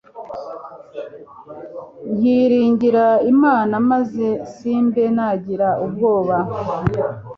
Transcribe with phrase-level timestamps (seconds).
[2.15, 6.37] nkiringira Imana maze simbe nagira ubwoba